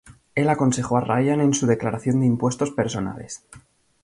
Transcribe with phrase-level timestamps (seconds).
[0.33, 3.43] Él aconsejó a Ryan en su declaración de impuestos personales.